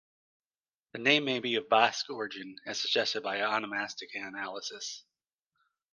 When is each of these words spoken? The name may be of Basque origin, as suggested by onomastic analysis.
The 0.93 0.97
name 0.97 1.25
may 1.25 1.39
be 1.39 1.53
of 1.57 1.69
Basque 1.69 2.09
origin, 2.09 2.55
as 2.65 2.81
suggested 2.81 3.21
by 3.21 3.41
onomastic 3.41 4.09
analysis. 4.15 5.03